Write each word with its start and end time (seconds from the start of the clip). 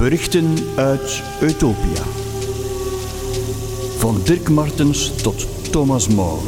Berichten 0.00 0.54
uit 0.76 1.22
Utopia. 1.42 2.02
Van 3.98 4.20
Dirk 4.24 4.48
Martens 4.48 5.22
tot 5.22 5.46
Thomas 5.72 6.08
More. 6.08 6.40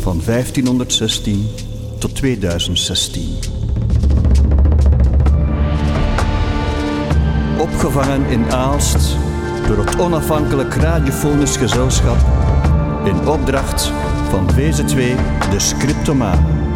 Van 0.00 0.20
1516 0.24 1.46
tot 1.98 2.14
2016. 2.14 3.38
Opgevangen 7.58 8.26
in 8.26 8.52
Aalst 8.52 9.16
door 9.66 9.84
het 9.84 10.00
onafhankelijk 10.00 10.74
radiofonisch 10.74 11.56
gezelschap 11.56 12.18
in 13.04 13.28
opdracht 13.28 13.92
van 14.30 14.50
VZ2 14.50 14.96
de 15.50 15.58
Scriptomaan. 15.58 16.67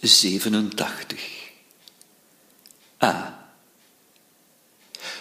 Zevenentachtig. 0.00 1.50
A. 3.02 3.48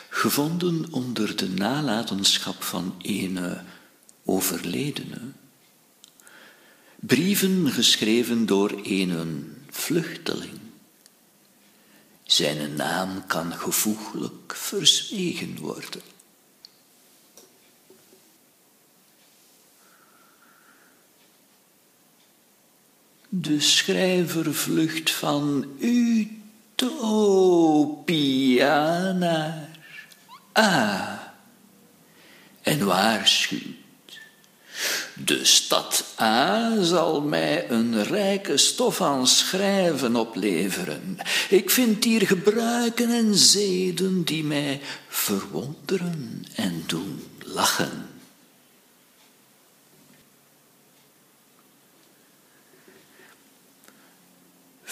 Gevonden 0.09 0.85
onder 0.91 1.35
de 1.35 1.49
nalatenschap 1.49 2.63
van 2.63 2.95
een 3.01 3.57
overledene. 4.25 5.21
Brieven 6.95 7.71
geschreven 7.71 8.45
door 8.45 8.79
een 8.83 9.57
vluchteling. 9.69 10.59
Zijn 12.23 12.75
naam 12.75 13.27
kan 13.27 13.53
gevoeglijk 13.53 14.55
verzwegen 14.55 15.57
worden. 15.57 16.01
De 23.31 23.59
schrijver 23.59 24.53
vlucht 24.53 25.11
van 25.11 25.65
Utopia 26.75 29.11
naar 29.11 29.69
A 30.57 31.33
en 32.61 32.85
waarschuwt. 32.85 34.19
De 35.25 35.45
stad 35.45 36.05
A 36.19 36.83
zal 36.83 37.21
mij 37.21 37.69
een 37.69 38.03
rijke 38.03 38.57
stof 38.57 39.01
aan 39.01 39.27
schrijven 39.27 40.15
opleveren. 40.15 41.17
Ik 41.49 41.69
vind 41.69 42.03
hier 42.03 42.27
gebruiken 42.27 43.09
en 43.09 43.35
zeden 43.35 44.23
die 44.23 44.43
mij 44.43 44.81
verwonderen 45.07 46.45
en 46.55 46.83
doen 46.87 47.23
lachen. 47.43 48.18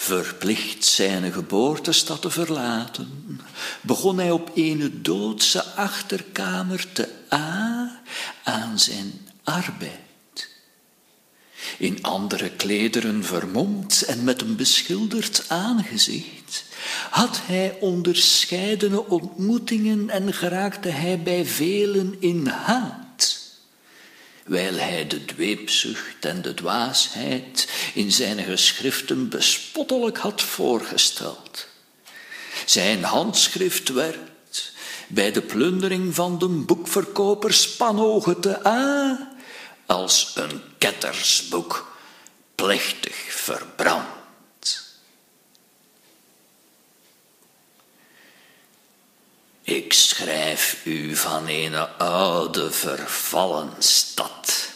Verplicht 0.08 0.84
zijn 0.84 1.32
geboortestad 1.32 2.22
te 2.22 2.30
verlaten, 2.30 3.40
begon 3.80 4.18
hij 4.18 4.30
op 4.30 4.50
een 4.54 4.98
doodse 5.02 5.64
achterkamer 5.64 6.92
te 6.92 7.08
A 7.32 8.00
aan 8.44 8.78
zijn 8.78 9.12
arbeid. 9.44 10.48
In 11.78 12.02
andere 12.02 12.50
klederen 12.50 13.24
vermomd 13.24 14.02
en 14.02 14.24
met 14.24 14.40
een 14.40 14.56
beschilderd 14.56 15.44
aangezicht, 15.48 16.64
had 17.10 17.40
hij 17.42 17.76
onderscheidene 17.80 19.06
ontmoetingen 19.06 20.10
en 20.10 20.34
geraakte 20.34 20.88
hij 20.88 21.22
bij 21.22 21.44
velen 21.44 22.16
in 22.20 22.46
haat 22.46 23.08
wijl 24.48 24.74
hij 24.74 25.06
de 25.06 25.24
dweepzucht 25.24 26.24
en 26.24 26.42
de 26.42 26.54
dwaasheid 26.54 27.68
in 27.98 28.12
zijn 28.12 28.44
geschriften 28.44 29.28
bespottelijk 29.28 30.18
had 30.18 30.42
voorgesteld. 30.42 31.66
Zijn 32.66 33.04
handschrift 33.04 33.88
werd 33.88 34.72
bij 35.08 35.32
de 35.32 35.42
plundering 35.42 36.14
van 36.14 36.38
de 36.38 36.48
boekverkoper 36.48 37.54
Spanogen 37.54 38.40
te 38.40 38.66
A 38.66 39.32
als 39.86 40.32
een 40.34 40.62
kettersboek 40.78 41.96
plechtig 42.54 43.16
verbrand. 43.16 44.96
Ik 49.62 49.92
schrijf 49.92 50.80
u 50.84 51.16
van 51.16 51.48
een 51.48 51.74
oude 51.98 52.70
vervallen 52.72 53.72
stad, 53.78 54.67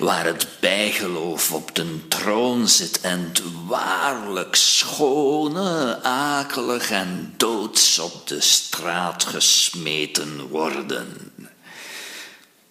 waar 0.00 0.24
het 0.24 0.46
bijgeloof 0.60 1.52
op 1.52 1.74
den 1.74 2.04
troon 2.08 2.68
zit 2.68 3.00
en 3.00 3.20
het 3.20 3.42
waarlijk 3.66 4.54
schone, 4.54 6.02
akelig 6.02 6.90
en 6.90 7.34
doods 7.36 7.98
op 7.98 8.26
de 8.26 8.40
straat 8.40 9.24
gesmeten 9.24 10.48
worden 10.48 11.32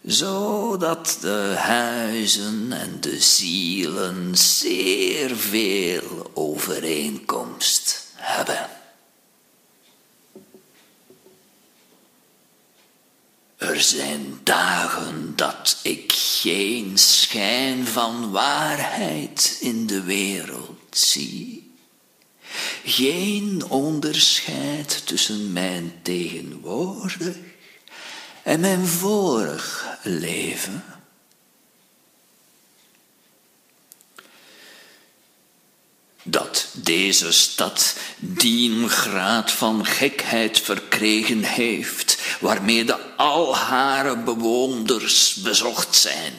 zodat 0.04 1.18
de 1.22 1.54
huizen 1.58 2.72
en 2.72 2.98
de 3.00 3.22
zielen 3.22 4.38
zeer 4.38 5.36
veel 5.36 6.32
overeenkomst 6.34 8.08
hebben. 8.16 8.79
Er 13.80 13.86
zijn 13.86 14.40
dagen 14.44 15.34
dat 15.36 15.80
ik 15.84 16.12
geen 16.12 16.98
schijn 16.98 17.88
van 17.88 18.32
waarheid 18.32 19.58
in 19.60 19.88
de 19.88 20.02
wereld 20.02 20.80
zie. 20.92 21.72
Geen 22.86 23.64
onderscheid 23.70 25.02
tussen 25.06 25.54
mijn 25.54 25.94
tegenwoordig 26.02 27.36
en 28.44 28.60
mijn 28.60 28.88
vorig 28.88 29.98
leven. 30.04 30.84
dat 36.30 36.68
deze 36.74 37.32
stad 37.32 37.96
dien 38.18 38.90
graad 38.90 39.52
van 39.52 39.86
gekheid 39.86 40.60
verkregen 40.60 41.44
heeft, 41.44 42.19
waarmee 42.40 42.86
de 42.86 43.16
al 43.16 43.56
haar 43.56 44.24
bewoners 44.24 45.34
bezocht 45.34 45.96
zijn, 45.96 46.34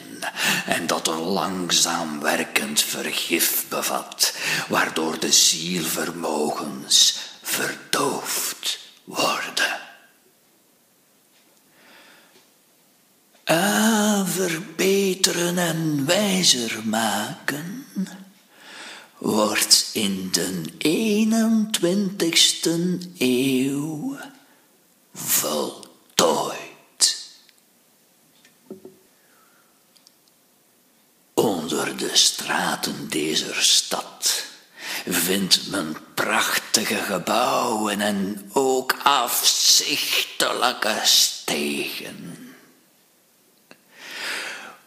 en 0.65 0.87
dat 0.87 1.07
een 1.07 1.19
langzaam 1.21 2.19
werkend 2.19 2.81
vergif 2.81 3.65
bevat, 3.69 4.33
waardoor 4.67 5.19
de 5.19 5.31
zielvermogens 5.31 7.19
verdoofd 7.41 8.79
worden. 9.03 9.79
A 13.49 14.25
verbeteren 14.25 15.57
en 15.57 16.05
wijzer 16.05 16.79
maken 16.85 17.85
wordt 19.17 19.89
in 19.93 20.29
de 20.31 20.63
21ste 20.77 22.69
eeuw 23.17 24.17
voltooid. 25.13 26.59
Onder 31.33 31.97
de 31.97 32.09
straten 32.13 32.95
deze 33.11 33.53
stad 33.59 34.45
vindt 35.05 35.67
men 35.69 35.97
prachtige 36.13 36.95
gebouwen 36.95 38.01
en 38.01 38.49
ook 38.53 38.95
afzichtelijke 39.03 40.99
stegen. 41.03 42.37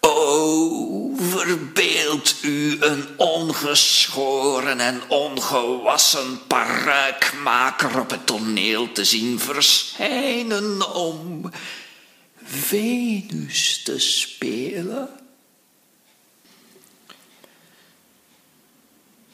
O, 0.00 1.14
verbeeld 1.16 2.34
u 2.42 2.76
een 2.80 3.08
ongeschoren 3.16 4.80
en 4.80 5.02
ongewassen 5.08 6.46
paruikmaker 6.46 8.00
op 8.00 8.10
het 8.10 8.26
toneel 8.26 8.92
te 8.92 9.04
zien 9.04 9.40
verschijnen 9.40 10.94
om 10.94 11.50
Venus 12.44 13.82
te 13.82 13.98
spelen? 13.98 15.08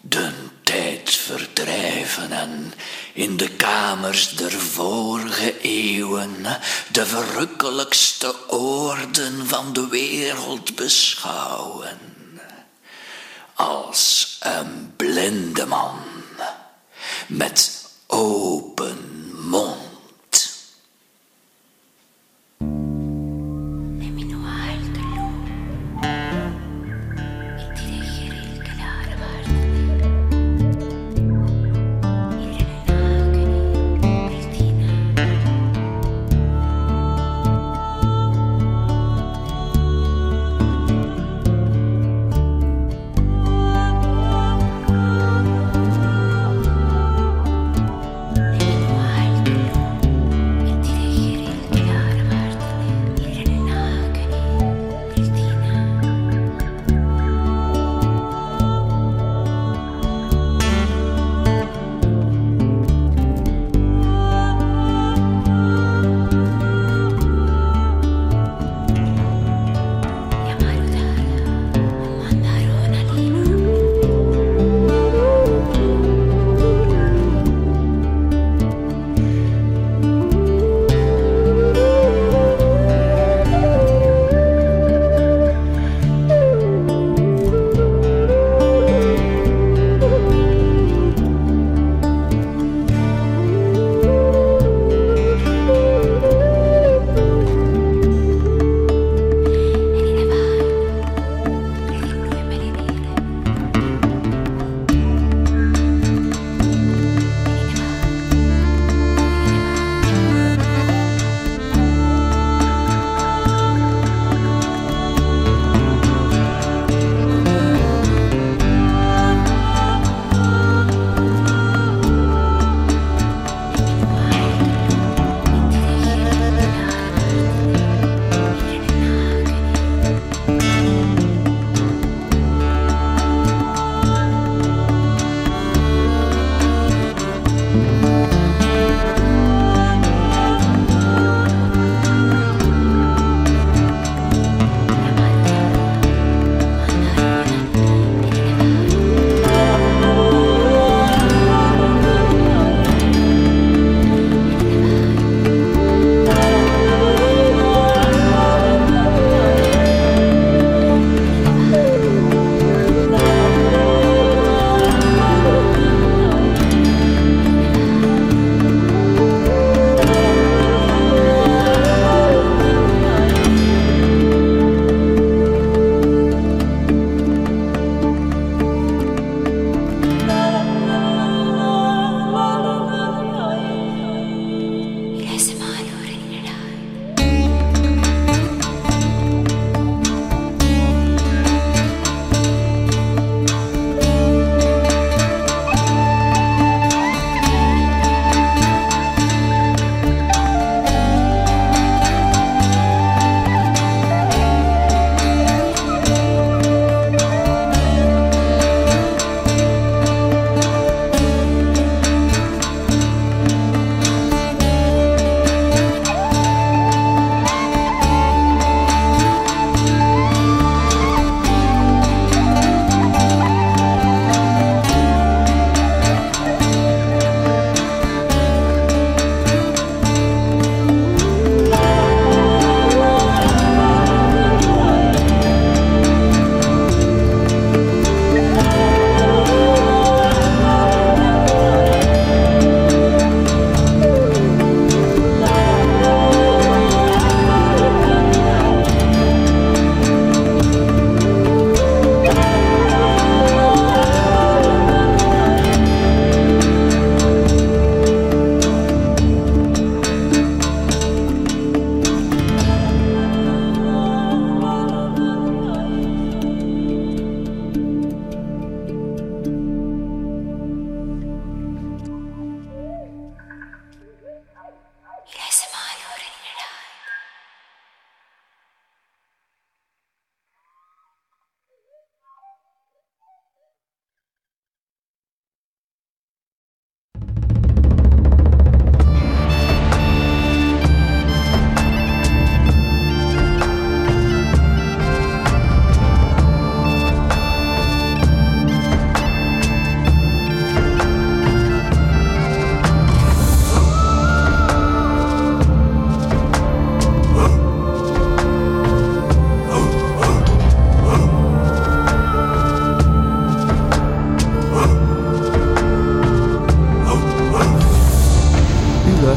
De 0.00 0.32
tijd 0.62 1.10
verdrijven 1.30 2.32
en 2.32 2.72
in 3.12 3.36
de 3.36 3.48
kamers 3.48 4.36
der 4.36 4.52
vorige 4.52 5.60
eeuwen 5.60 6.46
de 6.92 7.06
verrukkelijkste 7.06 8.34
oorden 8.48 9.46
van 9.46 9.72
de 9.72 9.88
wereld 9.88 10.74
beschouwen. 10.74 11.98
Als 13.54 14.36
een 14.40 14.92
blinde 14.96 15.66
man 15.66 15.98
met 17.26 17.86
open 18.06 19.09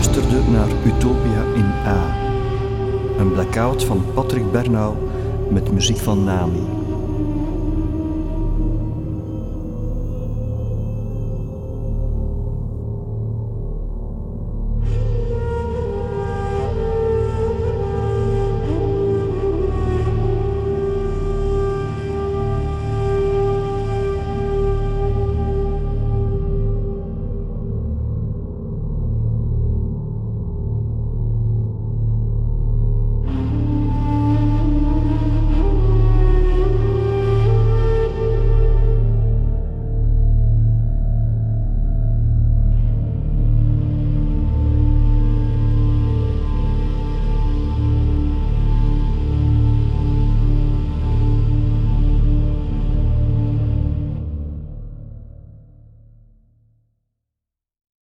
luisterde 0.06 0.52
naar 0.52 0.68
Utopia 0.86 1.44
in 1.56 1.72
A. 1.86 2.16
Een 3.18 3.32
blackout 3.32 3.84
van 3.84 4.06
Patrick 4.14 4.52
Bernau 4.52 4.96
met 5.50 5.72
muziek 5.72 5.98
van 5.98 6.24
Nami. 6.24 6.83